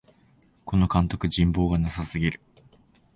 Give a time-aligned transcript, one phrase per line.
[0.65, 2.41] この監督、人望がなさすぎる